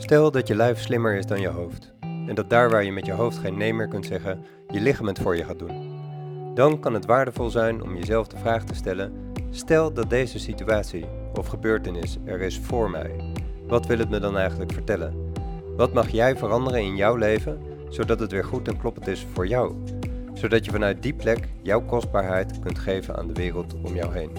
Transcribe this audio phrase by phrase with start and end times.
[0.00, 1.92] Stel dat je lijf slimmer is dan je hoofd.
[2.00, 5.06] En dat daar waar je met je hoofd geen nee meer kunt zeggen, je lichaam
[5.06, 5.96] het voor je gaat doen.
[6.54, 9.12] Dan kan het waardevol zijn om jezelf de vraag te stellen:
[9.50, 13.10] stel dat deze situatie of gebeurtenis er is voor mij.
[13.66, 15.32] Wat wil het me dan eigenlijk vertellen?
[15.76, 19.46] Wat mag jij veranderen in jouw leven zodat het weer goed en kloppend is voor
[19.46, 19.74] jou?
[20.34, 24.30] Zodat je vanuit die plek jouw kostbaarheid kunt geven aan de wereld om jou heen.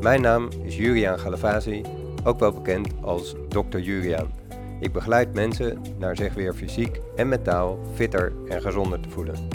[0.00, 1.82] Mijn naam is Juriaan Galavasi,
[2.24, 3.78] ook wel bekend als Dr.
[3.78, 4.40] Juriaan.
[4.80, 9.48] Ik begeleid mensen naar zich weer fysiek en mentaal fitter en gezonder te voelen.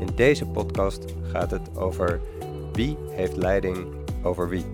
[0.00, 2.20] In deze podcast gaat het over
[2.72, 4.64] wie heeft leiding over wie.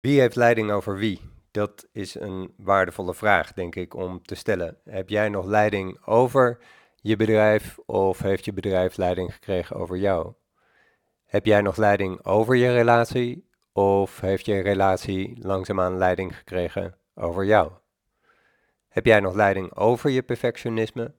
[0.00, 1.20] Wie heeft leiding over wie?
[1.50, 4.76] Dat is een waardevolle vraag, denk ik, om te stellen.
[4.84, 6.58] Heb jij nog leiding over
[6.96, 10.32] je bedrijf of heeft je bedrijf leiding gekregen over jou?
[11.24, 17.44] Heb jij nog leiding over je relatie of heeft je relatie langzaamaan leiding gekregen over
[17.44, 17.70] jou?
[18.90, 21.14] Heb jij nog leiding over je perfectionisme?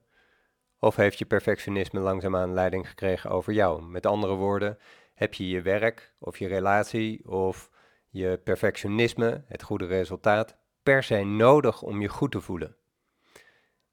[0.78, 3.82] Of heeft je perfectionisme langzaamaan leiding gekregen over jou?
[3.82, 4.78] Met andere woorden,
[5.14, 7.70] heb je je werk of je relatie of
[8.08, 12.76] je perfectionisme, het goede resultaat, per se nodig om je goed te voelen?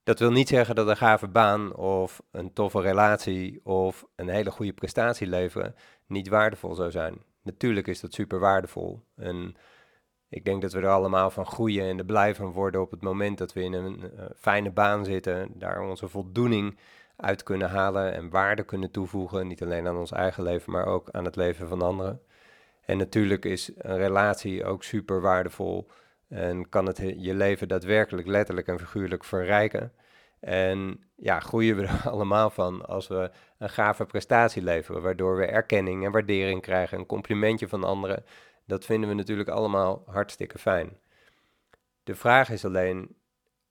[0.03, 4.51] Dat wil niet zeggen dat een gave baan of een toffe relatie of een hele
[4.51, 5.75] goede prestatie leveren
[6.07, 7.23] niet waardevol zou zijn.
[7.43, 9.03] Natuurlijk is dat super waardevol.
[10.29, 13.01] Ik denk dat we er allemaal van groeien en er blij van worden op het
[13.01, 16.77] moment dat we in een uh, fijne baan zitten, daar onze voldoening
[17.15, 21.09] uit kunnen halen en waarde kunnen toevoegen, niet alleen aan ons eigen leven, maar ook
[21.11, 22.21] aan het leven van anderen.
[22.85, 25.87] En natuurlijk is een relatie ook super waardevol
[26.27, 29.93] en kan het je leven daadwerkelijk letterlijk en figuurlijk verrijken.
[30.39, 35.45] En ja, groeien we er allemaal van als we een gave prestatie leveren, waardoor we
[35.45, 38.23] erkenning en waardering krijgen, een complimentje van anderen.
[38.69, 40.97] Dat vinden we natuurlijk allemaal hartstikke fijn.
[42.03, 43.15] De vraag is alleen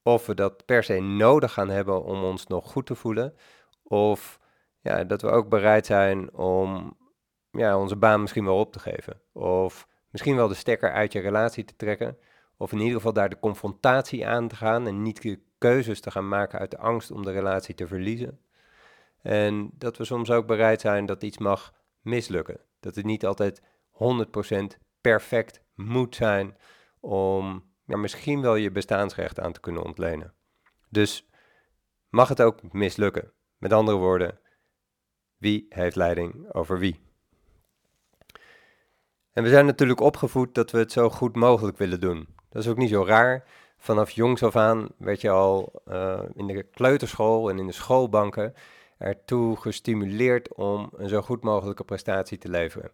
[0.03, 3.35] of we dat per se nodig gaan hebben om ons nog goed te voelen.
[3.83, 4.41] Of
[4.81, 6.97] ja, dat we ook bereid zijn om
[7.51, 9.21] ja, onze baan misschien wel op te geven.
[9.33, 12.19] Of misschien wel de stekker uit je relatie te trekken.
[12.57, 16.29] Of in ieder geval daar de confrontatie aan te gaan en niet keuzes te gaan
[16.29, 18.41] maken uit de angst om de relatie te verliezen.
[19.23, 22.61] En dat we soms ook bereid zijn dat iets mag mislukken.
[22.81, 26.57] Dat het niet altijd 100% perfect moet zijn
[27.01, 30.35] om ja, misschien wel je bestaansrecht aan te kunnen ontlenen.
[30.89, 31.29] Dus
[32.09, 33.33] mag het ook mislukken.
[33.59, 34.41] Met andere woorden,
[35.37, 37.01] wie heeft leiding over wie?
[39.33, 42.29] En we zijn natuurlijk opgevoed dat we het zo goed mogelijk willen doen.
[42.49, 43.45] Dat is ook niet zo raar.
[43.77, 48.55] Vanaf jongs af aan werd je al uh, in de kleuterschool en in de schoolbanken
[48.99, 52.91] ertoe gestimuleerd om een zo goed mogelijke prestatie te leveren.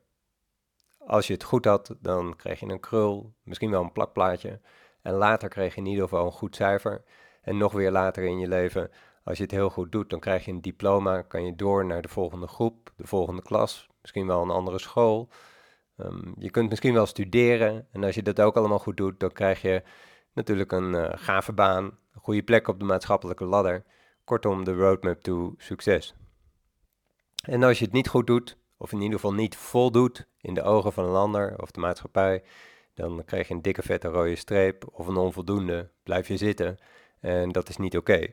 [1.06, 4.60] Als je het goed had, dan kreeg je een krul, misschien wel een plakplaatje.
[5.02, 7.04] En later kreeg je in ieder geval een goed cijfer.
[7.42, 8.90] En nog weer later in je leven,
[9.24, 11.22] als je het heel goed doet, dan krijg je een diploma.
[11.22, 15.28] Kan je door naar de volgende groep, de volgende klas, misschien wel een andere school.
[15.96, 17.88] Um, je kunt misschien wel studeren.
[17.92, 19.82] En als je dat ook allemaal goed doet, dan krijg je
[20.32, 23.84] natuurlijk een uh, gave baan, een goede plek op de maatschappelijke ladder.
[24.24, 26.14] Kortom, de roadmap to succes.
[27.42, 30.62] En als je het niet goed doet, of in ieder geval niet voldoet in de
[30.62, 32.42] ogen van een ander of de maatschappij,
[32.94, 36.78] dan krijg je een dikke vette rode streep of een onvoldoende, blijf je zitten
[37.20, 38.26] en dat is niet oké.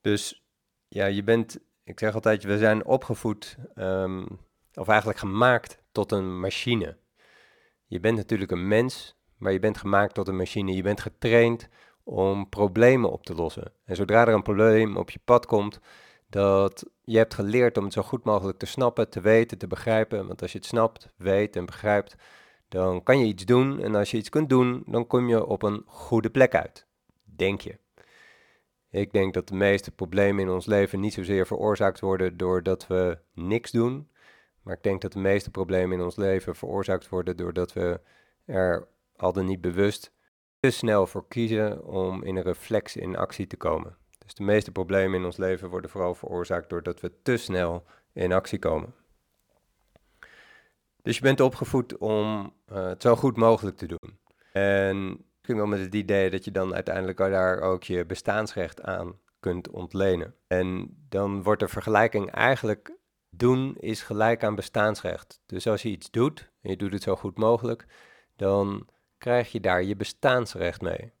[0.00, 0.44] Dus
[0.88, 4.26] ja, je bent, ik zeg altijd, we zijn opgevoed, um,
[4.74, 6.96] of eigenlijk gemaakt tot een machine.
[7.86, 10.74] Je bent natuurlijk een mens, maar je bent gemaakt tot een machine.
[10.74, 11.68] Je bent getraind
[12.04, 13.72] om problemen op te lossen.
[13.84, 15.80] En zodra er een probleem op je pad komt,
[16.28, 20.26] dat je hebt geleerd om het zo goed mogelijk te snappen, te weten, te begrijpen.
[20.26, 22.16] Want als je het snapt, weet en begrijpt,
[22.68, 23.82] dan kan je iets doen.
[23.82, 26.86] En als je iets kunt doen, dan kom je op een goede plek uit.
[27.24, 27.78] Denk je.
[28.90, 33.18] Ik denk dat de meeste problemen in ons leven niet zozeer veroorzaakt worden doordat we
[33.34, 34.10] niks doen.
[34.62, 38.00] Maar ik denk dat de meeste problemen in ons leven veroorzaakt worden doordat we
[38.44, 40.12] er al dan niet bewust
[40.60, 43.99] te snel voor kiezen om in een reflex in actie te komen.
[44.30, 48.32] Dus de meeste problemen in ons leven worden vooral veroorzaakt doordat we te snel in
[48.32, 48.94] actie komen.
[51.02, 54.18] Dus je bent opgevoed om uh, het zo goed mogelijk te doen.
[54.52, 59.18] En misschien wel met het idee dat je dan uiteindelijk daar ook je bestaansrecht aan
[59.40, 60.34] kunt ontlenen.
[60.46, 62.96] En dan wordt de vergelijking eigenlijk
[63.30, 65.40] doen is gelijk aan bestaansrecht.
[65.46, 67.86] Dus als je iets doet en je doet het zo goed mogelijk,
[68.36, 68.88] dan
[69.18, 71.12] krijg je daar je bestaansrecht mee.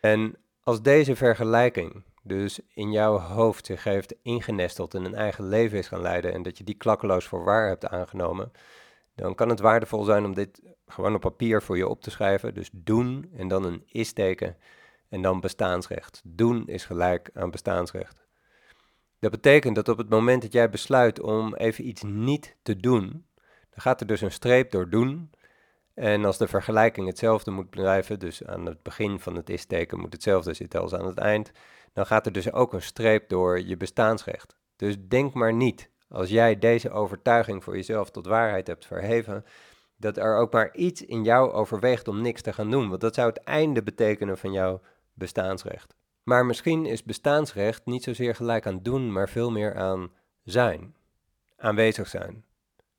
[0.00, 5.78] En als deze vergelijking dus in jouw hoofd zich heeft ingenesteld en een eigen leven
[5.78, 8.52] is gaan leiden en dat je die klakkeloos voor waar hebt aangenomen,
[9.14, 12.54] dan kan het waardevol zijn om dit gewoon op papier voor je op te schrijven.
[12.54, 14.56] Dus doen en dan een is-teken
[15.08, 16.20] en dan bestaansrecht.
[16.24, 18.26] Doen is gelijk aan bestaansrecht.
[19.18, 23.26] Dat betekent dat op het moment dat jij besluit om even iets niet te doen,
[23.70, 25.30] dan gaat er dus een streep door doen.
[25.94, 30.12] En als de vergelijking hetzelfde moet blijven, dus aan het begin van het is-teken moet
[30.12, 31.52] hetzelfde zitten als aan het eind,
[31.92, 34.56] dan gaat er dus ook een streep door je bestaansrecht.
[34.76, 39.44] Dus denk maar niet, als jij deze overtuiging voor jezelf tot waarheid hebt verheven,
[39.96, 42.88] dat er ook maar iets in jou overweegt om niks te gaan doen.
[42.88, 44.80] Want dat zou het einde betekenen van jouw
[45.14, 45.94] bestaansrecht.
[46.22, 50.12] Maar misschien is bestaansrecht niet zozeer gelijk aan doen, maar veel meer aan
[50.42, 50.94] zijn.
[51.56, 52.44] Aanwezig zijn.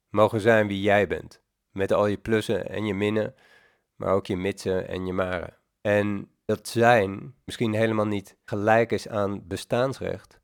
[0.10, 1.42] Mogen zijn wie jij bent.
[1.72, 3.36] Met al je plussen en je minnen,
[3.96, 5.58] maar ook je mitsen en je maren.
[5.82, 10.40] En dat zijn misschien helemaal niet gelijk is aan bestaansrecht,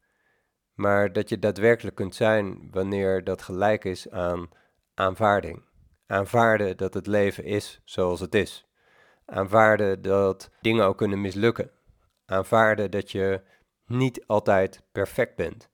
[0.73, 4.49] maar dat je daadwerkelijk kunt zijn wanneer dat gelijk is aan
[4.93, 5.63] aanvaarding.
[6.05, 8.67] Aanvaarden dat het leven is zoals het is.
[9.25, 11.71] Aanvaarden dat dingen ook kunnen mislukken.
[12.25, 13.41] Aanvaarden dat je
[13.85, 15.69] niet altijd perfect bent.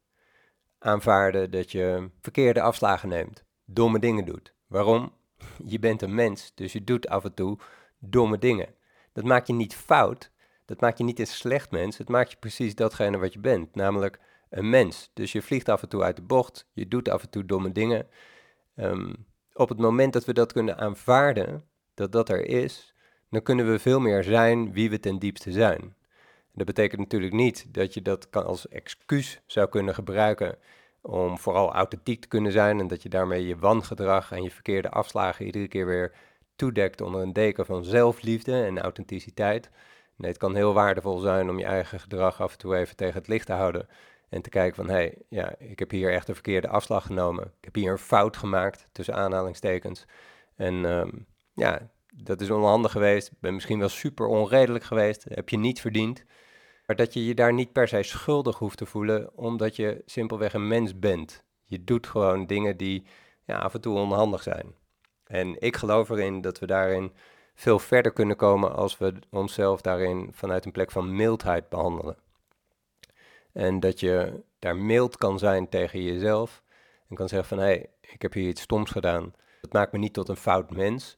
[0.79, 4.53] Aanvaarden dat je verkeerde afslagen neemt, domme dingen doet.
[4.67, 5.13] Waarom?
[5.73, 7.59] Je bent een mens, dus je doet af en toe
[7.99, 8.75] domme dingen.
[9.13, 10.31] Dat maakt je niet fout,
[10.65, 13.75] dat maakt je niet een slecht mens, het maakt je precies datgene wat je bent,
[13.75, 14.19] namelijk
[14.49, 15.09] een mens.
[15.13, 17.71] Dus je vliegt af en toe uit de bocht, je doet af en toe domme
[17.71, 18.07] dingen.
[18.75, 19.13] Ehm,
[19.53, 21.63] op het moment dat we dat kunnen aanvaarden,
[21.93, 22.93] dat dat er is,
[23.29, 25.95] dan kunnen we veel meer zijn wie we ten diepste zijn.
[26.53, 30.57] Dat betekent natuurlijk niet dat je dat kan als excuus zou kunnen gebruiken
[31.01, 34.89] om vooral authentiek te kunnen zijn en dat je daarmee je wangedrag en je verkeerde
[34.89, 36.15] afslagen iedere keer weer
[36.55, 39.69] toedekt onder een deken van zelfliefde en authenticiteit.
[40.15, 43.13] Nee, het kan heel waardevol zijn om je eigen gedrag af en toe even tegen
[43.13, 43.87] het licht te houden
[44.29, 47.43] en te kijken van, hé, hey, ja, ik heb hier echt een verkeerde afslag genomen.
[47.43, 50.05] Ik heb hier een fout gemaakt, tussen aanhalingstekens.
[50.55, 51.09] En ehm,
[51.53, 53.31] ja, dat is onhandig geweest.
[53.39, 55.25] Ben misschien wel super onredelijk geweest.
[55.29, 56.23] Heb je niet verdiend.
[56.85, 60.53] Maar dat je je daar niet per se schuldig hoeft te voelen, omdat je simpelweg
[60.53, 61.43] een mens bent.
[61.65, 63.05] Je doet gewoon dingen die
[63.45, 64.73] ja, af en toe onhandig zijn.
[65.27, 67.11] En ik geloof erin dat we daarin
[67.53, 72.17] veel verder kunnen komen als we onszelf daarin vanuit een plek van mildheid behandelen.
[73.51, 76.63] En dat je daar mild kan zijn tegen jezelf
[77.09, 79.33] en kan zeggen van hé, hey, ik heb hier iets stoms gedaan.
[79.61, 81.17] Dat maakt me niet tot een fout mens,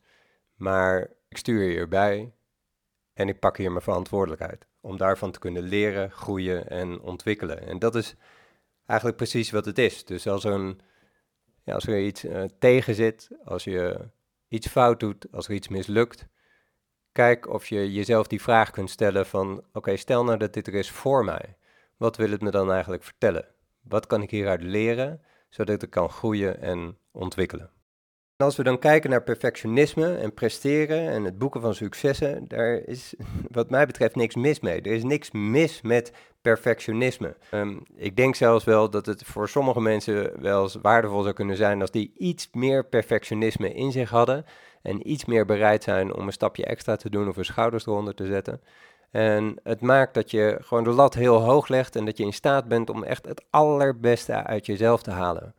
[0.56, 2.32] maar ik stuur je erbij
[3.14, 4.66] en ik pak hier mijn verantwoordelijkheid.
[4.82, 7.68] Om daarvan te kunnen leren, groeien en ontwikkelen.
[7.68, 8.16] En dat is
[8.86, 10.06] eigenlijk precies wat het is.
[10.06, 10.80] Dus als een,
[11.74, 14.10] als er iets uh, tegen zit, als je
[14.48, 16.28] iets fout doet, als er iets mislukt,
[17.12, 20.74] kijk of je jezelf die vraag kunt stellen van oké, stel nou dat dit er
[20.74, 21.58] is voor mij.
[21.98, 23.48] Wat wil het me dan eigenlijk vertellen?
[23.82, 27.70] Wat kan ik hieruit leren, zodat ik kan groeien en ontwikkelen?
[28.38, 33.14] Als we dan kijken naar perfectionisme en presteren en het boeken van successen, daar is
[33.52, 34.82] wat mij betreft niks mis mee.
[34.82, 36.12] Er is niks mis met
[36.42, 37.36] perfectionisme.
[37.52, 41.56] Um, ik denk zelfs wel dat het voor sommige mensen wel eens waardevol zou kunnen
[41.56, 44.46] zijn als die iets meer perfectionisme in zich hadden
[44.82, 48.16] en iets meer bereid zijn om een stapje extra te doen of hun schouders eronder
[48.16, 48.62] te zetten.
[49.12, 52.34] En het maakt dat je gewoon de lat heel hoog legt en dat je in
[52.34, 55.56] staat bent om echt het allerbeste uit jezelf te halen.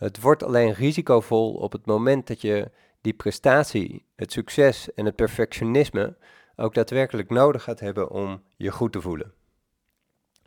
[0.00, 2.70] Het wordt alleen risicovol op het moment dat je
[3.00, 6.16] die prestatie, het succes en het perfectionisme
[6.56, 9.32] ook daadwerkelijk nodig gaat hebben om je goed te voelen.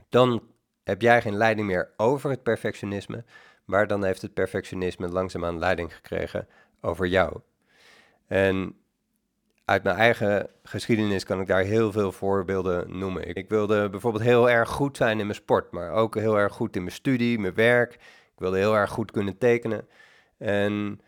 [0.09, 0.43] Dan
[0.83, 3.23] heb jij geen leiding meer over het perfectionisme,
[3.65, 6.47] maar dan heeft het perfectionisme langzaamaan leiding gekregen
[6.81, 7.39] over jou.
[8.27, 8.75] En
[9.65, 13.35] uit mijn eigen geschiedenis kan ik daar heel veel voorbeelden noemen.
[13.35, 16.75] Ik wilde bijvoorbeeld heel erg goed zijn in mijn sport, maar ook heel erg goed
[16.75, 17.99] in mijn studie, mijn werk.
[18.33, 19.87] Ik wilde heel erg goed kunnen tekenen.
[20.37, 21.01] En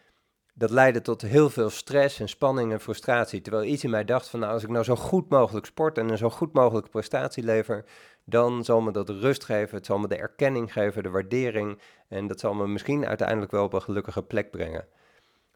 [0.53, 3.41] dat leidde tot heel veel stress en spanning en frustratie.
[3.41, 6.09] Terwijl iets in mij dacht van nou, als ik nou zo goed mogelijk sport en
[6.09, 7.85] een zo goed mogelijke prestatie lever,
[8.23, 12.27] dan zal me dat rust geven, het zal me de erkenning geven, de waardering en
[12.27, 14.87] dat zal me misschien uiteindelijk wel op een gelukkige plek brengen.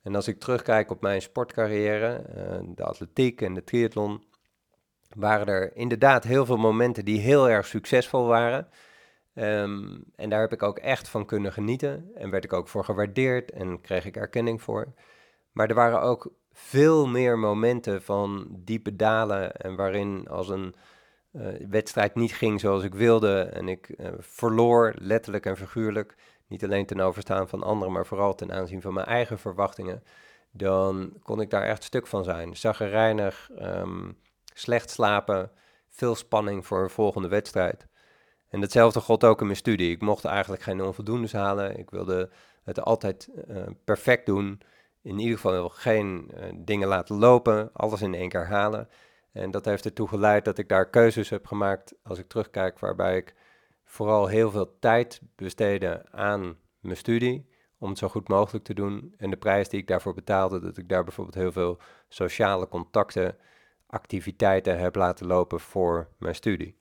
[0.04, 4.24] En als ik terugkijk op mijn sportcarrière, eh, de atletiek en de triathlon,
[5.16, 8.68] waren er inderdaad heel veel momenten die heel erg succesvol waren.
[9.40, 12.84] Ehm, en daar heb ik ook echt van kunnen genieten en werd ik ook voor
[12.84, 14.94] gewaardeerd en kreeg ik erkenning voor.
[15.52, 20.76] Maar er waren ook veel meer momenten van diepe dalen en waarin als een
[21.32, 26.16] uh, wedstrijd niet ging zoals ik wilde en ik uh, verloor, letterlijk en figuurlijk,
[26.48, 30.04] niet alleen ten overstaan van anderen, maar vooral ten aanzien van mijn eigen verwachtingen,
[30.52, 32.56] dan kon ik daar echt stuk van zijn.
[32.58, 34.18] Zaggerijnig, um,
[34.54, 35.52] slecht slapen,
[35.90, 37.88] veel spanning voor een volgende wedstrijd.
[38.50, 39.92] En hetzelfde gold ook in mijn studie.
[39.92, 41.78] Ik mocht eigenlijk geen onvoldoendes halen.
[41.78, 42.30] Ik wilde
[42.64, 44.62] het altijd uh, perfect doen.
[45.02, 48.90] In ieder geval geen uh, dingen laten lopen, alles in één keer halen.
[49.32, 53.18] En dat heeft ertoe geleid dat ik daar keuzes heb gemaakt, als ik terugkijk, waarbij
[53.18, 53.36] ik
[53.84, 59.14] vooral heel veel tijd besteedde aan mijn studie, om het zo goed mogelijk te doen.
[59.18, 61.78] En de prijs die ik daarvoor betaalde, dat ik daar bijvoorbeeld heel veel
[62.08, 63.38] sociale contacten,
[63.88, 66.78] activiteiten heb laten lopen voor mijn studie.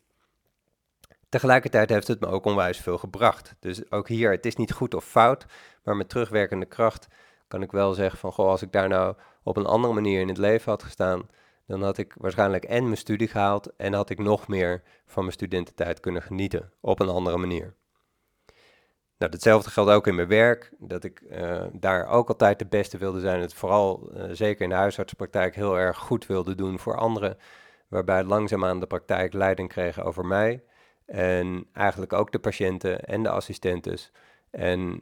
[1.29, 3.55] Tegelijkertijd heeft het me ook onwijs veel gebracht.
[3.61, 5.47] Dus ook hier, het is niet goed of fout,
[5.85, 7.09] maar met terugwerkende kracht
[7.49, 10.29] kan ik wel zeggen van, goh, als ik daar nou op een andere manier in
[10.29, 11.29] het leven had gestaan,
[11.67, 15.35] dan had ik waarschijnlijk en mijn studie gehaald en had ik nog meer van mijn
[15.35, 17.75] studententijd kunnen genieten op een andere manier.
[19.19, 22.99] Nou, hetzelfde geldt ook in mijn werk, dat ik uh, daar ook altijd de beste
[22.99, 23.41] wilde zijn.
[23.41, 27.37] Het vooral, uh, zeker in de huisartsenpraktijk, heel erg goed wilde doen voor anderen.
[27.89, 30.63] Waarbij langzaamaan de praktijk leiding kreeg over mij.
[31.09, 34.13] En eigenlijk ook de patiënten en de assistentes.
[34.51, 35.01] En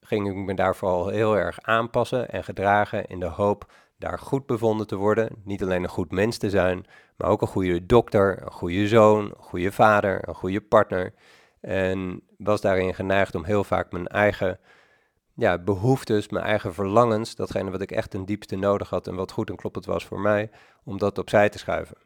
[0.00, 4.46] ging ik me daar vooral heel erg aanpassen en gedragen in de hoop daar goed
[4.46, 5.28] bevonden te worden.
[5.44, 9.24] Niet alleen een goed mens te zijn, maar ook een goede dokter, een goede zoon,
[9.24, 11.14] een goede vader, een goede partner.
[11.60, 14.58] En was daarin geneigd om heel vaak mijn eigen
[15.34, 19.32] ja, behoeftes, mijn eigen verlangens, datgene wat ik echt ten diepste nodig had en wat
[19.32, 20.50] goed en kloppend was voor mij,
[20.84, 21.96] om dat opzij te schuiven.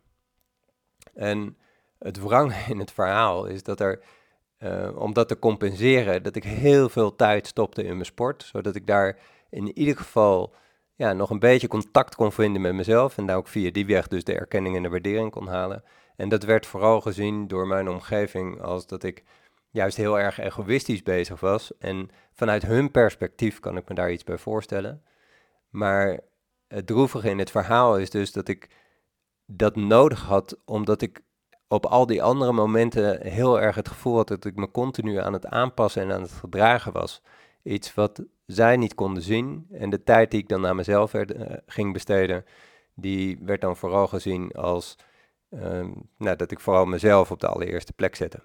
[1.15, 1.57] En
[1.99, 4.01] het wrang in het verhaal is dat er,
[4.59, 8.75] uh, om dat te compenseren, dat ik heel veel tijd stopte in mijn sport, zodat
[8.75, 9.19] ik daar
[9.51, 10.55] in ieder geval
[10.95, 14.09] ja, nog een beetje contact kon vinden met mezelf en daar ook via die weg
[14.09, 15.85] dus de erkenning en de waardering kon halen.
[16.17, 19.25] En dat werd vooral gezien door mijn omgeving als dat ik
[19.71, 21.79] juist heel erg egoïstisch bezig was.
[21.79, 25.03] En vanuit hun perspectief kan ik me daar iets bij voorstellen.
[25.71, 26.21] Maar
[26.69, 28.69] het droevige in het verhaal is dus dat ik
[29.47, 31.21] dat nodig had, omdat ik
[31.69, 35.33] op al die andere momenten heel erg het gevoel had dat ik me continu aan
[35.33, 37.23] het aanpassen en aan het gedragen was.
[37.63, 39.67] Iets wat zij niet konden zien.
[39.73, 41.23] En de tijd die ik dan naar mezelf uh,
[41.67, 42.45] ging besteden,
[42.95, 44.97] die werd dan vooral gezien als
[45.51, 45.87] uh,
[46.19, 48.43] nou, dat ik vooral mezelf op de allereerste plek zette.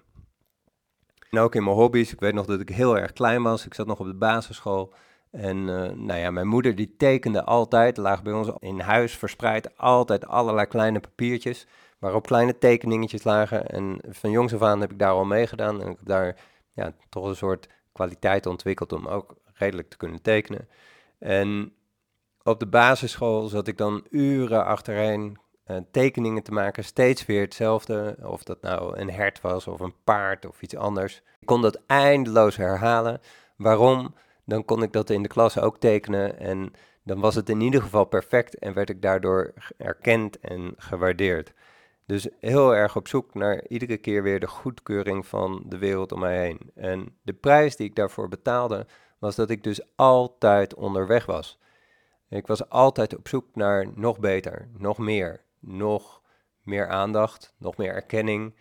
[1.30, 3.74] En ook in mijn hobby's, ik weet nog dat ik heel erg klein was, ik
[3.74, 4.92] zat nog op de basisschool.
[5.30, 9.78] En uh, nou ja, mijn moeder die tekende altijd, laag bij ons in huis verspreid,
[9.78, 11.66] altijd allerlei kleine papiertjes
[12.04, 13.66] waarop kleine tekeningetjes lagen.
[13.66, 16.36] En van jongs af aan heb ik daar al meegedaan en ik heb daar
[16.72, 20.68] ja, toch een soort kwaliteit ontwikkeld om ook redelijk te kunnen tekenen.
[21.18, 21.72] En
[22.42, 28.16] op de basisschool zat ik dan uren achtereen uh, tekeningen te maken, steeds weer hetzelfde.
[28.22, 31.22] Of dat nou een hert was of een paard of iets anders.
[31.40, 33.20] Ik kon dat eindeloos herhalen.
[33.56, 34.14] Waarom?
[34.44, 37.82] Dan kon ik dat in de klas ook tekenen en dan was het in ieder
[37.82, 41.52] geval perfect en werd ik daardoor erkend en gewaardeerd.
[42.06, 46.20] Dus heel erg op zoek naar iedere keer weer de goedkeuring van de wereld om
[46.20, 46.60] mij heen.
[46.74, 48.86] En de prijs die ik daarvoor betaalde,
[49.18, 51.58] was dat ik dus altijd onderweg was.
[52.28, 56.22] Ik was altijd op zoek naar nog beter, nog meer, nog
[56.62, 58.54] meer aandacht, nog meer erkenning.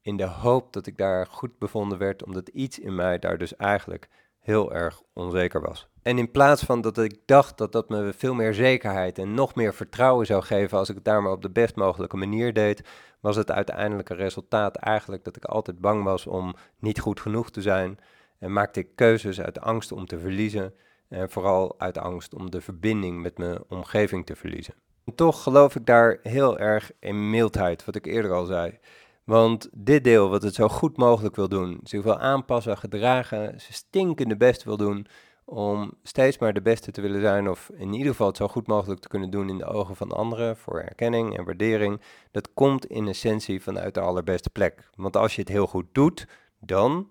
[0.00, 3.56] In de hoop dat ik daar goed bevonden werd, omdat iets in mij daar dus
[3.56, 4.08] eigenlijk
[4.44, 5.88] heel erg onzeker was.
[6.02, 9.54] En in plaats van dat ik dacht dat dat me veel meer zekerheid en nog
[9.54, 12.82] meer vertrouwen zou geven als ik het daar maar op de best mogelijke manier deed,
[13.20, 17.62] was het uiteindelijke resultaat eigenlijk dat ik altijd bang was om niet goed genoeg te
[17.62, 17.98] zijn.
[18.38, 20.74] En maakte ik keuzes uit angst om te verliezen
[21.08, 24.74] en vooral uit angst om de verbinding met mijn omgeving te verliezen.
[25.04, 28.78] En toch geloof ik daar heel erg in mildheid, wat ik eerder al zei.
[29.24, 33.72] Want dit deel, wat het zo goed mogelijk wil doen, zich wil aanpassen, gedragen, zijn
[33.72, 35.06] stinkende best wil doen,
[35.44, 38.66] om steeds maar de beste te willen zijn, of in ieder geval het zo goed
[38.66, 42.00] mogelijk te kunnen doen in de ogen van anderen, voor erkenning en waardering,
[42.30, 44.90] dat komt in essentie vanuit de allerbeste plek.
[44.94, 46.26] Want als je het heel goed doet,
[46.60, 47.08] dan,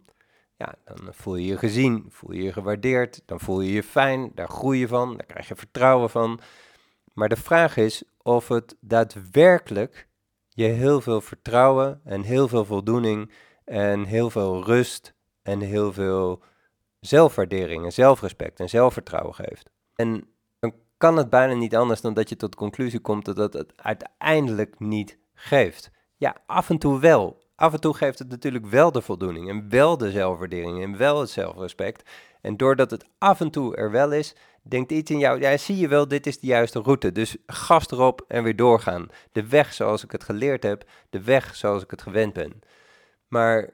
[0.55, 4.31] ja, dan voel je je gezien, voel je je gewaardeerd, dan voel je je fijn,
[4.35, 6.39] daar groei je van, daar krijg je vertrouwen van.
[7.13, 10.07] Maar de vraag is of het daadwerkelijk
[10.55, 13.31] je heel veel vertrouwen en heel veel voldoening
[13.65, 16.43] en heel veel rust en heel veel
[16.99, 19.69] zelfwaardering en zelfrespect en zelfvertrouwen geeft.
[19.95, 20.27] En
[20.59, 23.53] dan kan het bijna niet anders dan dat je tot de conclusie komt dat het
[23.53, 25.91] het uiteindelijk niet geeft.
[26.17, 27.41] Ja, af en toe wel.
[27.55, 31.19] Af en toe geeft het natuurlijk wel de voldoening en wel de zelfwaardering en wel
[31.19, 32.09] het zelfrespect.
[32.41, 35.77] En doordat het af en toe er wel is, denkt iets in jou, ja, zie
[35.77, 37.11] je wel, dit is de juiste route.
[37.11, 39.07] Dus gas erop en weer doorgaan.
[39.31, 42.59] De weg zoals ik het geleerd heb, de weg zoals ik het gewend ben.
[43.27, 43.73] Maar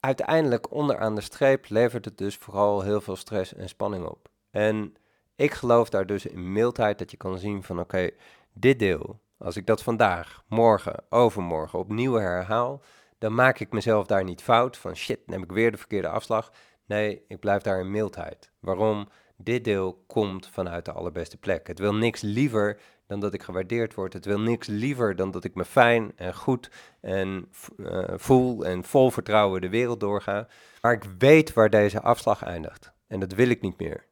[0.00, 4.28] uiteindelijk onderaan de streep levert het dus vooral heel veel stress en spanning op.
[4.50, 4.94] En
[5.36, 8.10] ik geloof daar dus in mildheid dat je kan zien van oké,
[8.52, 12.82] dit deel, als ik dat vandaag, morgen, overmorgen opnieuw herhaal,
[13.18, 16.52] dan maak ik mezelf daar niet fout van shit, neem ik weer de verkeerde afslag.
[16.86, 18.50] Nee, ik blijf daar in mildheid.
[18.60, 19.08] Waarom?
[19.42, 21.66] Dit deel komt vanuit de allerbeste plek.
[21.66, 24.12] Het wil niks liever dan dat ik gewaardeerd word.
[24.12, 28.84] Het wil niks liever dan dat ik me fijn en goed en uh, voel en
[28.84, 30.48] vol vertrouwen de wereld doorga.
[30.80, 32.92] Maar ik weet waar deze afslag eindigt.
[33.06, 34.06] En dat wil ik niet meer.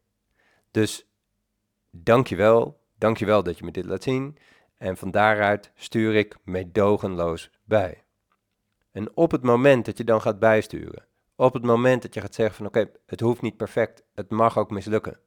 [0.71, 1.09] Dus
[1.90, 4.38] dankjewel, dankjewel dat je me dit laat zien.
[4.76, 8.04] En van daaruit stuur ik meedogenloos bij.
[8.92, 11.06] En op het moment dat je dan gaat bijsturen,
[11.37, 14.59] op het moment dat je gaat zeggen van oké, het hoeft niet perfect, het mag
[14.59, 15.19] ook mislukken.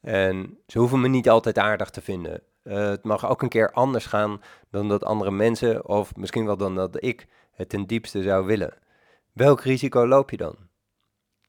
[0.00, 2.42] En ze hoeven me niet altijd aardig te vinden.
[2.64, 6.56] Uh, het mag ook een keer anders gaan dan dat andere mensen, of misschien wel
[6.56, 8.78] dan dat ik het ten diepste zou willen.
[9.32, 10.56] Welk risico loop je dan?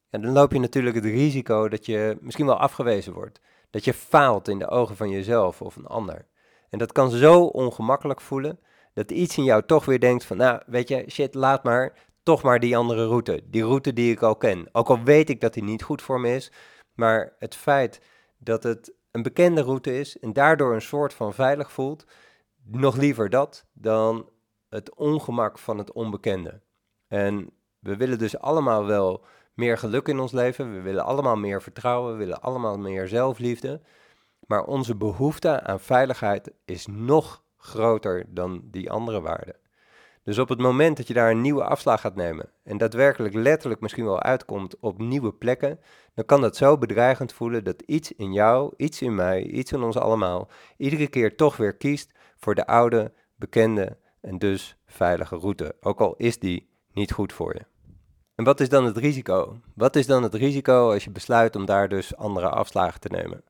[0.10, 3.42] En dan loop je natuurlijk het risico dat je misschien wel afgewezen wordt.
[3.70, 6.28] Dat je faalt in de ogen van jezelf of een ander.
[6.70, 8.60] En dat kan zo ongemakkelijk voelen
[8.94, 11.94] dat iets in jou toch weer denkt van, nou, weet je, shit, laat maar,
[12.24, 13.42] toch maar die andere route.
[13.46, 14.70] Die route die ik al ken.
[14.72, 16.52] Ook al weet ik dat die niet goed voor me is,
[16.94, 18.02] maar het feit
[18.38, 22.06] dat het een bekende route is en daardoor een soort van veilig voelt,
[22.64, 24.30] nog liever dat dan
[24.70, 26.62] het ongemak van het onbekende.
[27.08, 27.50] En
[27.80, 32.12] we willen dus allemaal wel meer geluk in ons leven, we willen allemaal meer vertrouwen,
[32.12, 33.82] we willen allemaal meer zelfliefde,
[34.48, 39.56] maar onze behoefte aan veiligheid is nog groter dan die andere waarden.
[40.24, 43.82] Dus op het moment dat je daar een nieuwe afslag gaat nemen en daadwerkelijk letterlijk
[43.82, 45.80] misschien wel uitkomt op nieuwe plekken,
[46.14, 49.82] dan kan dat zo bedreigend voelen dat iets in jou, iets in mij, iets in
[49.82, 55.76] ons allemaal, iedere keer toch weer kiest voor de oude, bekende en dus veilige route,
[55.80, 57.66] ook al is die niet goed voor je.
[58.36, 59.60] En wat is dan het risico?
[59.76, 63.44] Wat is dan het risico als je besluit om daar dus andere afslagen te nemen?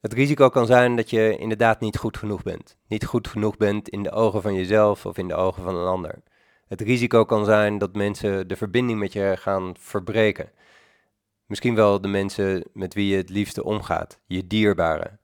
[0.00, 2.76] Het risico kan zijn dat je inderdaad niet goed genoeg bent.
[2.86, 5.86] Niet goed genoeg bent in de ogen van jezelf of in de ogen van een
[5.86, 6.22] ander.
[6.66, 10.50] Het risico kan zijn dat mensen de verbinding met je gaan verbreken.
[11.46, 15.20] Misschien wel de mensen met wie je het liefste omgaat, je dierbaren.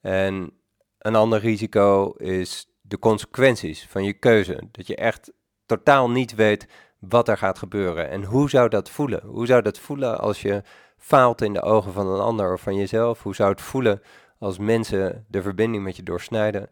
[0.00, 0.52] En
[0.98, 4.62] een ander risico is de consequenties van je keuze.
[4.70, 5.32] Dat je echt
[5.66, 6.68] totaal niet weet
[7.00, 8.08] wat er gaat gebeuren.
[8.08, 9.22] En hoe zou dat voelen?
[9.26, 10.62] Hoe zou dat voelen als je
[10.98, 13.22] faalt in de ogen van een ander of van jezelf?
[13.22, 14.02] Hoe zou het voelen
[14.38, 16.68] als mensen de verbinding met je doorsnijden?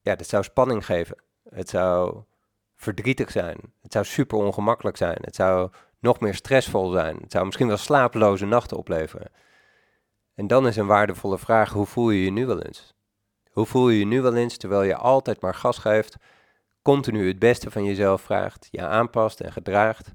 [0.00, 1.16] Ja, dat zou spanning geven.
[1.48, 2.22] Het zou
[2.76, 3.58] verdrietig zijn.
[3.82, 5.18] Het zou super ongemakkelijk zijn.
[5.20, 7.16] Het zou nog meer stressvol zijn.
[7.20, 9.30] Het zou misschien wel slapeloze nachten opleveren.
[10.34, 12.94] En dan is een waardevolle vraag: hoe voel je je nu wel eens?
[13.50, 16.16] Hoe voel je je nu wel eens terwijl je altijd maar gas geeft,
[16.82, 20.12] continu het beste van jezelf vraagt, je aanpast en gedraagt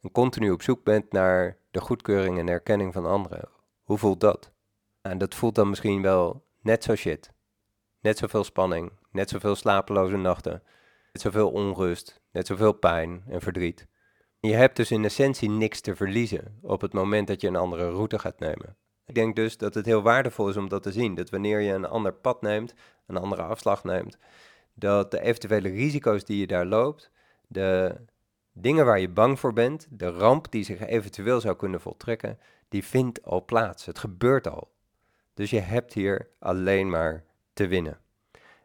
[0.00, 3.48] en continu op zoek bent naar de goedkeuring en erkenning van anderen.
[3.82, 4.52] Hoe voelt dat?
[5.02, 7.32] En dat voelt dan misschien wel net zo shit.
[8.00, 10.62] Net zoveel spanning, net zoveel slapeloze nachten,
[11.12, 13.86] net zoveel onrust, net zoveel pijn en verdriet.
[14.40, 17.90] Je hebt dus in essentie niks te verliezen op het moment dat je een andere
[17.90, 18.76] route gaat nemen.
[19.06, 21.14] Ik denk dus dat het heel waardevol is om dat te zien.
[21.14, 22.74] Dat wanneer je een ander pad neemt,
[23.06, 24.18] een andere afslag neemt,
[24.74, 27.10] dat de eventuele risico's die je daar loopt,
[27.46, 27.96] de
[28.52, 32.84] dingen waar je bang voor bent, de ramp die zich eventueel zou kunnen voltrekken, die
[32.84, 33.84] vindt al plaats.
[33.84, 34.72] Het gebeurt al.
[35.34, 37.98] Dus je hebt hier alleen maar te winnen.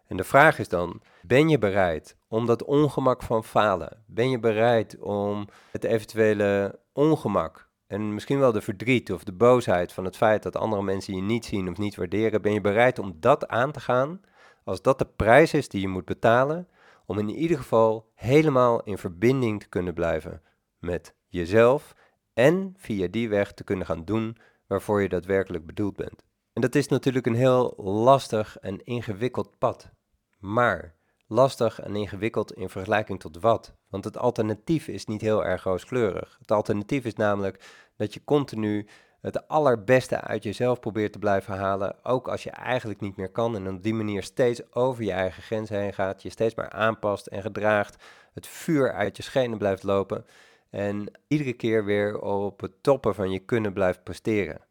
[0.08, 4.04] En de vraag is dan, ben je bereid om dat ongemak van falen?
[4.06, 9.93] Ben je bereid om het eventuele ongemak en misschien wel de verdriet of de boosheid
[9.93, 13.00] van het feit dat andere mensen je niet zien of niet waarderen, ben je bereid
[13.00, 14.22] om dat aan te gaan
[14.63, 16.67] als dat de prijs is die je moet betalen
[17.06, 20.41] om in ieder geval helemaal in verbinding te kunnen blijven
[20.80, 21.95] met jezelf
[22.34, 26.24] en via die weg te kunnen gaan doen waarvoor je daadwerkelijk bedoeld bent.
[26.54, 29.89] En dat is natuurlijk een heel lastig en ingewikkeld pad.
[30.38, 30.95] Maar
[31.28, 33.74] lastig en ingewikkeld in vergelijking tot wat?
[33.89, 36.38] Want het alternatief is niet heel erg rooskleurig.
[36.39, 38.88] Het alternatief is namelijk dat je continu
[39.21, 43.55] het allerbeste uit jezelf probeert te blijven halen, ook als je eigenlijk niet meer kan
[43.55, 47.27] en op die manier steeds over je eigen grens heen gaat, je steeds maar aanpast
[47.27, 48.03] en gedraagt,
[48.34, 50.25] het vuur uit je schenen blijft lopen
[50.69, 54.62] en iedere keer weer op het toppen van je kunnen blijft presteren.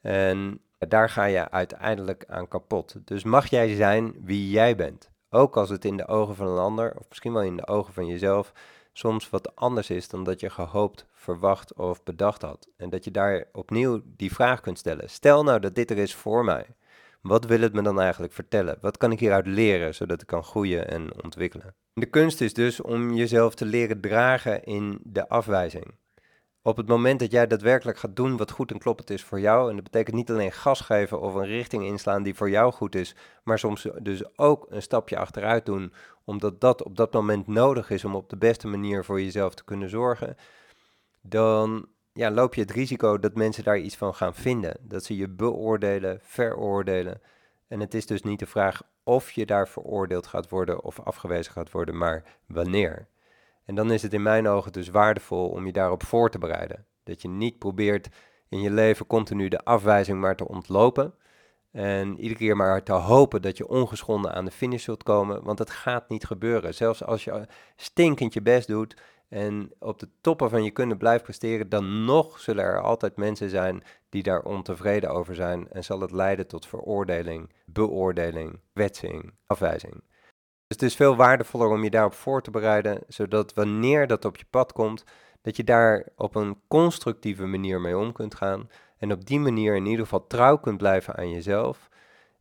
[0.00, 2.96] En daar ga je uiteindelijk aan kapot.
[3.04, 6.58] Dus mag jij zijn wie jij bent, ook als het in de ogen van een
[6.58, 8.52] ander, of misschien wel in de ogen van jezelf,
[8.92, 12.68] soms wat anders is dan dat je gehoopt, verwacht of bedacht had.
[12.76, 15.10] En dat je daar opnieuw die vraag kunt stellen.
[15.10, 16.66] Stel nou dat dit er is voor mij.
[17.20, 18.78] Wat wil het me dan eigenlijk vertellen?
[18.80, 21.74] Wat kan ik hieruit leren zodat ik kan groeien en ontwikkelen?
[21.92, 25.94] De kunst is dus om jezelf te leren dragen in de afwijzing
[26.62, 29.68] op het moment dat jij daadwerkelijk gaat doen wat goed en kloppend is voor jou,
[29.68, 32.94] en dat betekent niet alleen gas geven of een richting inslaan die voor jou goed
[32.94, 35.92] is, maar soms dus ook een stapje achteruit doen,
[36.24, 39.64] omdat dat op dat moment nodig is om op de beste manier voor jezelf te
[39.64, 40.36] kunnen zorgen,
[41.20, 44.76] dan ja, loop je het risico dat mensen daar iets van gaan vinden.
[44.80, 47.20] Dat ze je beoordelen, veroordelen
[47.68, 51.52] En het is dus niet de vraag of je daar veroordeeld gaat worden of afgewezen
[51.52, 53.08] gaat worden, maar wanneer.
[53.70, 56.86] En dan is het in mijn ogen dus waardevol om je daarop voor te bereiden.
[57.02, 58.08] Dat je niet probeert
[58.48, 61.14] in je leven continu de afwijzing maar te ontlopen.
[61.72, 65.44] En iedere keer maar te hopen dat je ongeschonden aan de finish zult komen.
[65.44, 66.74] Want het gaat niet gebeuren.
[66.74, 71.22] Zelfs als je stinkend je best doet en op de toppen van je kunnen blijft
[71.22, 75.68] presteren, dan nog zullen er altijd mensen zijn die daar ontevreden over zijn.
[75.68, 80.02] En zal het leiden tot veroordeling, beoordeling, wetsing, afwijzing.
[80.70, 84.36] Dus het is veel waardevoller om je daarop voor te bereiden, zodat wanneer dat op
[84.36, 85.04] je pad komt,
[85.42, 88.70] dat je daar op een constructieve manier mee om kunt gaan.
[88.98, 91.88] En op die manier in ieder geval trouw kunt blijven aan jezelf.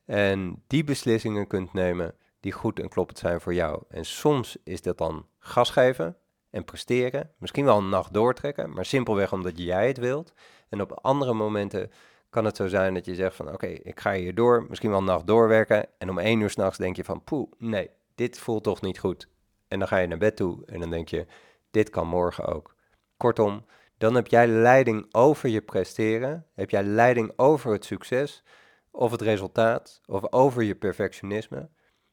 [0.06, 3.84] En die beslissingen kunt nemen die goed en kloppend zijn voor jou.
[3.88, 6.18] En soms is dat dan gas geven
[6.50, 7.32] en presteren.
[7.38, 10.34] Misschien wel een nacht doortrekken, maar simpelweg omdat jij het wilt.
[10.70, 11.92] En op andere momenten
[12.30, 15.00] kan het zo zijn dat je zegt van oké, ik ga hier door, misschien wel
[15.00, 15.86] een nacht doorwerken.
[15.98, 19.30] En om één uur s'nachts denk je van poeh, nee, dit voelt toch niet goed.
[19.68, 21.26] En dan ga je naar bed toe en dan denk je,
[21.72, 22.76] dit kan morgen ook.
[23.18, 23.66] Kortom,
[23.98, 28.44] dan heb jij leiding over je presteren, heb jij leiding over het succes
[28.92, 31.70] of het resultaat of over je perfectionisme.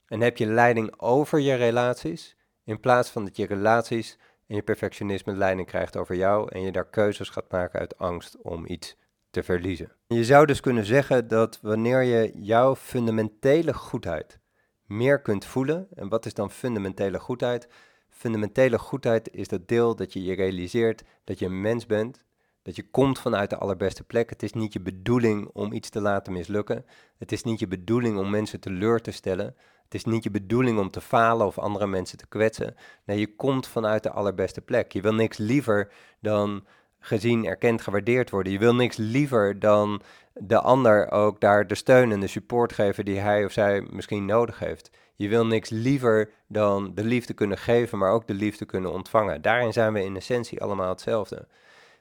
[0.07, 4.63] En heb je leiding over je relaties, in plaats van dat je relaties en je
[4.63, 8.97] perfectionisme leiding krijgt over jou en je daar keuzes gaat maken uit angst om iets
[9.31, 9.93] te verliezen.
[10.07, 14.41] Je zou dus kunnen zeggen dat wanneer je jouw fundamentele goedheid
[14.87, 17.69] meer kunt voelen, en wat is dan fundamentele goedheid?
[18.09, 22.25] Fundamentele goedheid is dat deel dat je je realiseert dat je een mens bent,
[22.63, 24.31] dat je komt vanuit de allerbeste plek.
[24.31, 26.85] Het is niet je bedoeling om iets te laten mislukken.
[27.17, 29.57] Het is niet je bedoeling om mensen teleur te stellen.
[29.85, 32.75] Het is niet je bedoeling om te falen of andere mensen te kwetsen.
[33.05, 34.93] Nee, je komt vanuit de allerbeste plek.
[34.93, 36.67] Je wil niks liever dan
[37.07, 38.53] gezien, erkend, gewaardeerd worden.
[38.53, 40.01] Je wil niks liever dan
[40.33, 44.25] de ander ook daar de steun en de support geven die hij of zij misschien
[44.25, 44.91] nodig heeft.
[45.15, 49.43] Je wil niks liever dan de liefde kunnen geven, maar ook de liefde kunnen ontvangen.
[49.43, 51.49] Daarin zijn we in essentie allemaal hetzelfde.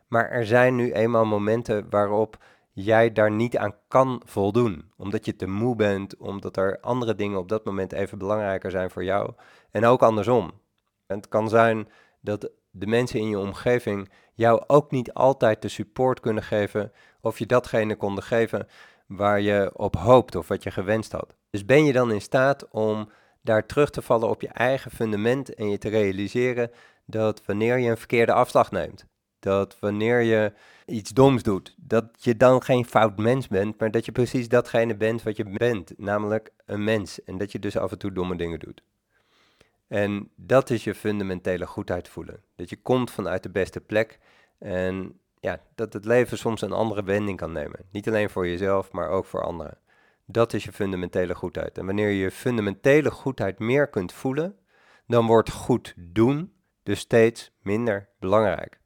[0.07, 2.37] Maar er zijn nu eenmaal momenten waarop
[2.71, 4.91] jij daar niet aan kan voldoen.
[4.97, 8.89] Omdat je te moe bent, omdat er andere dingen op dat moment even belangrijker zijn
[8.89, 9.33] voor jou.
[9.71, 10.51] En ook andersom.
[11.07, 11.87] En het kan zijn
[12.21, 17.39] dat de mensen in je omgeving jou ook niet altijd de support kunnen geven of
[17.39, 18.67] je datgene konden geven
[19.07, 21.35] waar je op hoopt of wat je gewenst had.
[21.49, 23.09] Dus ben je dan in staat om
[23.41, 26.71] daar terug te vallen op je eigen fundament en je te realiseren
[27.05, 29.05] dat wanneer je een verkeerde afslag neemt,
[29.39, 30.53] dat wanneer je
[30.85, 34.95] iets doms doet, dat je dan geen fout mens bent, maar dat je precies datgene
[34.95, 38.35] bent wat je bent, namelijk een mens en dat je dus af en toe domme
[38.35, 38.81] dingen doet.
[39.87, 42.43] En dat is je fundamentele goedheid voelen.
[42.55, 44.19] Dat je komt vanuit de beste plek
[44.57, 47.85] en ja, dat het leven soms een andere wending kan nemen.
[47.91, 49.77] Niet alleen voor jezelf, maar ook voor anderen.
[50.25, 51.77] Dat is je fundamentele goedheid.
[51.77, 54.57] En wanneer je je fundamentele goedheid meer kunt voelen,
[55.07, 58.79] dan wordt goed doen dus steeds minder belangrijk.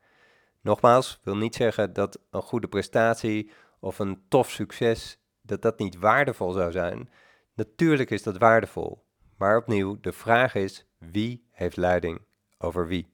[0.61, 5.97] Nogmaals, wil niet zeggen dat een goede prestatie of een tof succes, dat dat niet
[5.97, 7.09] waardevol zou zijn.
[7.53, 9.05] Natuurlijk is dat waardevol.
[9.37, 12.21] Maar opnieuw, de vraag is, wie heeft leiding
[12.57, 13.07] over wie?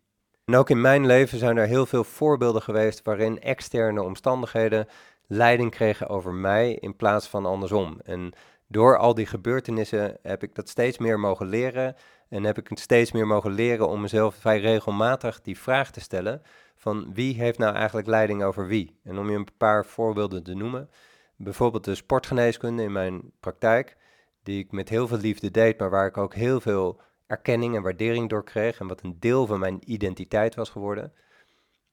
[0.45, 4.87] En ook in mijn leven zijn er heel veel voorbeelden geweest waarin externe omstandigheden
[5.27, 7.99] leiding kregen over mij in plaats van andersom.
[8.03, 8.33] En
[8.67, 11.95] door al die gebeurtenissen heb ik dat steeds meer mogen leren
[12.29, 16.41] en heb ik steeds meer mogen leren om mezelf vrij regelmatig die vraag te stellen
[16.75, 18.99] van wie heeft nou eigenlijk leiding over wie?
[19.03, 20.89] En om je een paar voorbeelden te noemen,
[21.35, 23.97] bijvoorbeeld de sportgeneeskunde in mijn praktijk,
[24.43, 27.81] die ik met heel veel liefde deed, maar waar ik ook heel veel erkenning en
[27.81, 31.13] waardering door kreeg en wat een deel van mijn identiteit was geworden.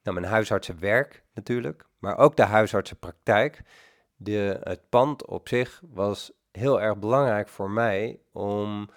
[0.02, 3.62] Nou, mijn huisartsenwerk natuurlijk, maar ook de huisartsenpraktijk.
[4.16, 8.90] De, het pand op zich was heel erg belangrijk voor mij om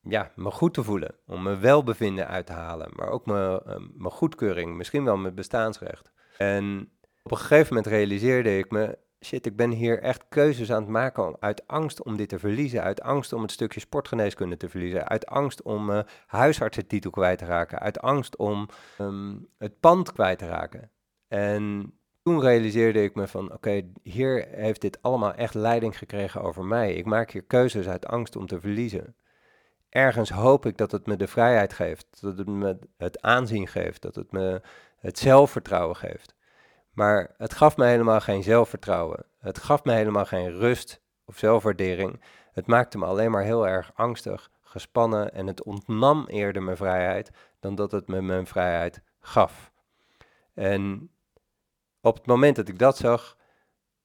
[0.00, 3.74] ja, me goed te voelen, om me welbevinden uit te halen, maar ook me, uh,
[3.76, 6.12] mijn goedkeuring, misschien wel mijn bestaansrecht.
[6.36, 10.82] En op een gegeven moment realiseerde ik me, shit, ik ben hier echt keuzes aan
[10.82, 14.68] het maken uit angst om dit te verliezen, uit angst om het stukje sportgeneeskunde te
[14.68, 18.68] verliezen, uit angst om uh, huisartsentitel kwijt te raken, uit angst om
[19.00, 20.90] um, het pand kwijt te raken.
[21.28, 26.64] En toen realiseerde ik me van, oké, hier heeft dit allemaal echt leiding gekregen over
[26.64, 26.94] mij.
[26.94, 29.14] Ik maak hier keuzes uit angst om te verliezen.
[29.88, 34.02] Ergens hoop ik dat het me de vrijheid geeft, dat het me het aanzien geeft,
[34.02, 34.62] dat het me
[34.98, 36.34] het zelfvertrouwen geeft.
[37.00, 39.24] Maar het gaf me helemaal geen zelfvertrouwen.
[39.38, 42.20] Het gaf me helemaal geen rust of zelfwaardering.
[42.52, 47.30] Het maakte me alleen maar heel erg angstig, gespannen en het ontnam eerder mijn vrijheid
[47.60, 49.72] dan dat het me mijn vrijheid gaf.
[50.54, 51.10] En
[52.00, 53.36] op het moment dat ik dat zag,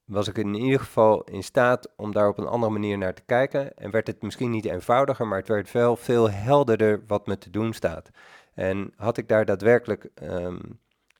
[0.05, 3.25] was ik in ieder geval in staat om daar op een andere manier naar te
[3.25, 3.77] kijken.
[3.77, 7.49] En werd het misschien niet eenvoudiger, maar het werd wel veel helderder wat me te
[7.49, 8.09] doen staat.
[8.53, 10.59] En had ik daar daadwerkelijk ehm,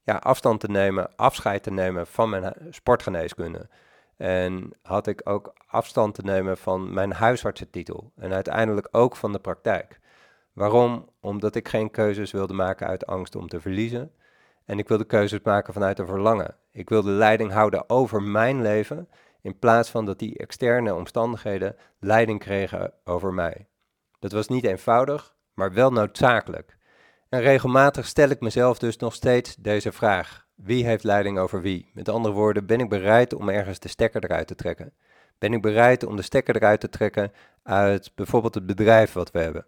[0.06, 3.68] ja, afstand te nemen, afscheid te nemen van mijn sportgeneeskunde.
[4.16, 8.12] En had ik ook afstand te nemen van mijn huisartsentitel.
[8.16, 10.00] En uiteindelijk ook van de praktijk.
[10.52, 11.08] Waarom?
[11.20, 14.12] Omdat ik geen keuzes wilde maken uit angst om te verliezen.
[14.64, 16.56] En ik wilde keuzes maken vanuit een verlangen.
[16.70, 19.08] Ik wilde leiding houden over mijn leven,
[19.42, 23.66] in plaats van dat die externe omstandigheden leiding kregen over mij.
[24.18, 26.76] Dat was niet eenvoudig, maar wel noodzakelijk.
[27.28, 30.46] En regelmatig stel ik mezelf dus nog steeds deze vraag.
[30.54, 31.90] Wie heeft leiding over wie?
[31.94, 34.92] Met andere woorden, ben ik bereid om ergens de stekker eruit te trekken?
[35.38, 39.38] Ben ik bereid om de stekker eruit te trekken uit bijvoorbeeld het bedrijf wat we
[39.38, 39.66] hebben?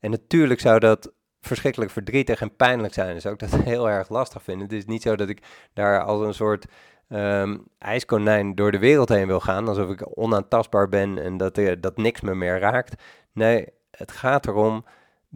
[0.00, 3.14] En natuurlijk zou dat verschrikkelijk verdrietig en pijnlijk zijn.
[3.14, 4.66] Dus ook dat heel erg lastig vinden.
[4.66, 6.66] Het is niet zo dat ik daar als een soort
[7.08, 11.80] um, ijskonijn door de wereld heen wil gaan, alsof ik onaantastbaar ben en dat, er,
[11.80, 13.02] dat niks me meer raakt.
[13.32, 14.84] Nee, het gaat erom,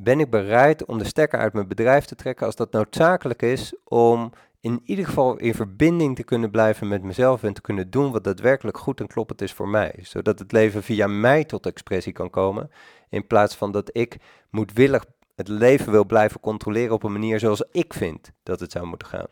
[0.00, 3.74] ben ik bereid om de stekker uit mijn bedrijf te trekken als dat noodzakelijk is
[3.84, 8.12] om in ieder geval in verbinding te kunnen blijven met mezelf en te kunnen doen
[8.12, 9.94] wat daadwerkelijk goed en kloppend is voor mij.
[10.02, 12.70] Zodat het leven via mij tot expressie kan komen,
[13.08, 14.16] in plaats van dat ik
[14.50, 18.86] moedwillig het leven wil blijven controleren op een manier zoals ik vind dat het zou
[18.86, 19.28] moeten gaan.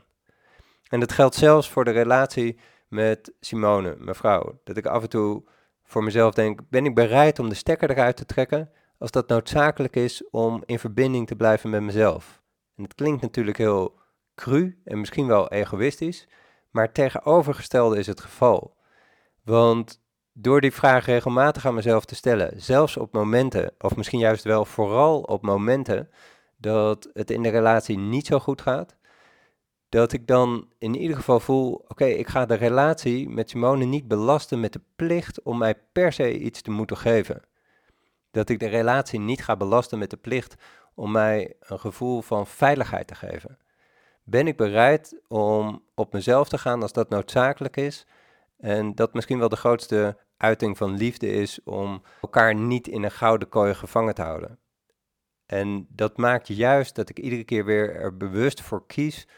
[0.88, 4.61] En dat geldt zelfs voor de relatie met Simone, mijn vrouw.
[4.64, 5.44] Dat ik af en toe
[5.85, 9.96] voor mezelf denk, ben ik bereid om de stekker eruit te trekken als dat noodzakelijk
[9.96, 12.42] is om in verbinding te blijven met mezelf.
[12.76, 13.98] En het klinkt natuurlijk heel
[14.35, 16.28] cru en misschien wel egoïstisch,
[16.70, 18.76] maar tegenovergestelde is het geval.
[19.44, 20.00] Want
[20.32, 24.64] door die vraag regelmatig aan mezelf te stellen, zelfs op momenten, of misschien juist wel
[24.64, 26.11] vooral op momenten
[26.56, 28.96] dat het in de relatie niet zo goed gaat,
[29.88, 34.09] dat ik dan in ieder geval voel, oké, ik ga de relatie met Simone niet
[34.09, 37.42] belasten met de plicht om mij per se iets te moeten geven.
[38.37, 40.55] Dat ik de relatie niet ga belasten met de plicht
[40.94, 43.59] om mij een gevoel van veiligheid te geven.
[44.25, 48.07] Ben ik bereid om op mezelf te gaan als dat noodzakelijk is?
[48.59, 53.11] En dat misschien wel de grootste uiting van liefde is om elkaar niet in een
[53.11, 54.59] gouden kooi gevangen te houden.
[55.46, 59.29] En dat maakt juist dat ik iedere keer weer er bewust voor kies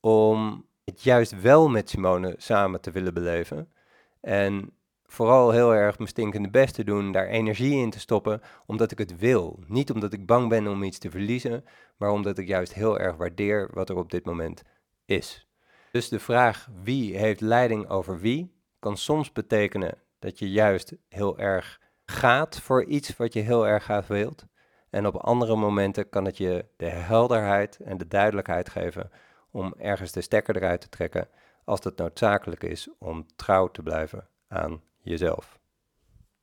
[0.00, 3.72] om het juist wel met Simone samen te willen beleven.
[4.20, 4.77] En
[5.10, 8.98] vooral heel erg mijn stinkende best te doen, daar energie in te stoppen, omdat ik
[8.98, 9.58] het wil.
[9.66, 11.64] Niet omdat ik bang ben om iets te verliezen,
[11.96, 14.62] maar omdat ik juist heel erg waardeer wat er op dit moment
[15.04, 15.48] is.
[15.92, 21.38] Dus de vraag wie heeft leiding over wie kan soms betekenen dat je juist heel
[21.38, 24.46] erg gaat voor iets wat je heel erg graag wilt.
[24.90, 29.10] En op andere momenten kan het je de helderheid en de duidelijkheid geven
[29.50, 31.28] om ergens de stekker eruit te trekken
[31.64, 35.58] als dat noodzakelijk is om trouw te blijven aan jezelf.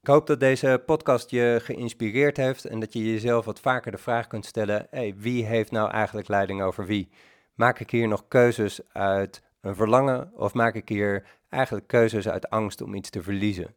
[0.01, 3.97] Ik hoop dat deze podcast je geïnspireerd heeft en dat je jezelf wat vaker de
[3.97, 7.09] vraag kunt stellen: hey, wie heeft nou eigenlijk leiding over wie?
[7.53, 12.49] Maak ik hier nog keuzes uit een verlangen of maak ik hier eigenlijk keuzes uit
[12.49, 13.75] angst om iets te verliezen?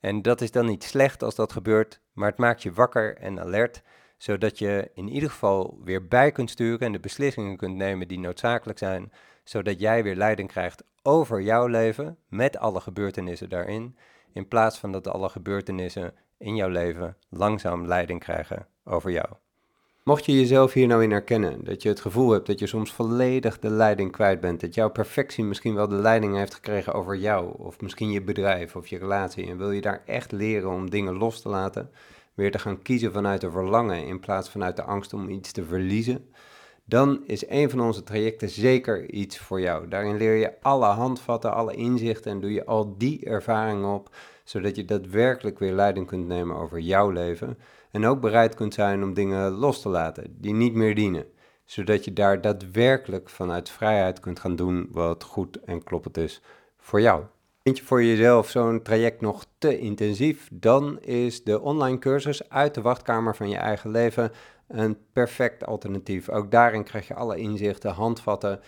[0.00, 3.40] En dat is dan niet slecht als dat gebeurt, maar het maakt je wakker en
[3.40, 3.82] alert,
[4.16, 8.18] zodat je in ieder geval weer bij kunt sturen en de beslissingen kunt nemen die
[8.18, 9.12] noodzakelijk zijn,
[9.44, 13.96] zodat jij weer leiding krijgt over jouw leven met alle gebeurtenissen daarin,
[14.32, 19.28] in plaats van dat alle gebeurtenissen in jouw leven langzaam leiding krijgen over jou.
[20.08, 22.92] Mocht je jezelf hier nou in herkennen, dat je het gevoel hebt dat je soms
[22.92, 27.16] volledig de leiding kwijt bent, dat jouw perfectie misschien wel de leiding heeft gekregen over
[27.16, 30.90] jou, of misschien je bedrijf of je relatie, en wil je daar echt leren om
[30.90, 31.90] dingen los te laten,
[32.34, 35.64] weer te gaan kiezen vanuit de verlangen in plaats vanuit de angst om iets te
[35.64, 36.28] verliezen,
[36.88, 39.88] dan is een van onze trajecten zeker iets voor jou.
[39.88, 44.76] Daarin leer je alle handvatten, alle inzichten en doe je al die ervaringen op, zodat
[44.76, 47.58] je daadwerkelijk weer leiding kunt nemen over jouw leven.
[47.90, 51.26] En ook bereid kunt zijn om dingen los te laten die niet meer dienen.
[51.64, 56.42] Zodat je daar daadwerkelijk vanuit vrijheid kunt gaan doen wat goed en kloppend is
[56.78, 57.24] voor jou.
[57.68, 60.48] Vind je voor jezelf zo'n traject nog te intensief?
[60.52, 64.32] Dan is de online cursus uit de wachtkamer van je eigen leven
[64.68, 66.28] een perfect alternatief.
[66.28, 68.60] Ook daarin krijg je alle inzichten, handvatten,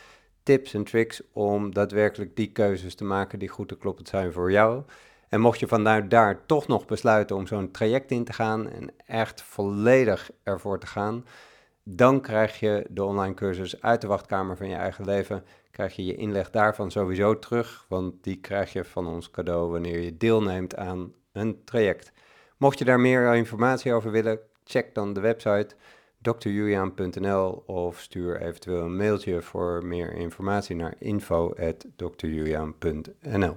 [0.43, 4.53] tips en tricks om daadwerkelijk die keuzes te maken die goed en kloppend zijn voor
[4.53, 4.83] jou.
[5.29, 8.91] En mocht je vanuit daar toch nog besluiten om zo'n traject in te gaan en
[9.07, 11.25] echt volledig ervoor te gaan,
[11.83, 15.45] dan krijg je de online cursus uit de wachtkamer van je eigen leven.
[15.71, 20.01] Krijg je je inleg daarvan sowieso terug, want die krijg je van ons cadeau wanneer
[20.01, 22.13] je deelneemt aan een traject.
[22.57, 25.75] Mocht je daar meer informatie over willen, check dan de website
[26.23, 33.57] drjuliaan.nl of stuur eventueel een mailtje voor meer informatie naar info.drjuliaan.nl.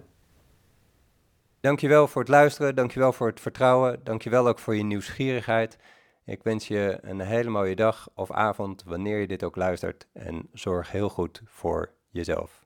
[1.59, 5.77] Dankjewel voor het luisteren, dankjewel voor het vertrouwen, dankjewel ook voor je nieuwsgierigheid.
[6.25, 10.49] Ik wens je een hele mooie dag of avond wanneer je dit ook luistert en
[10.53, 12.62] zorg heel goed voor jezelf.